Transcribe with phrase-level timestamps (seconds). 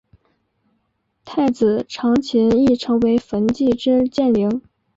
[1.25, 4.63] 太子长琴亦成为焚寂之剑灵。